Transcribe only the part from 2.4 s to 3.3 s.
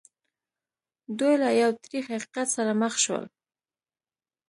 سره مخ شول